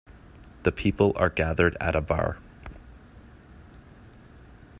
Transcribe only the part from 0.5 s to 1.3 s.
The people are